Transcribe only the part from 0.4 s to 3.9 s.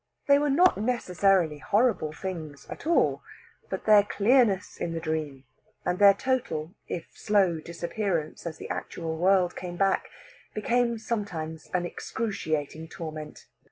not necessarily horrible things at all, but